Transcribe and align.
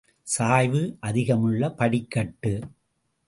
சாய்வு 0.27 0.97
அதிகமுள்ள 1.01 1.69
படிக்கட்டு. 1.75 2.53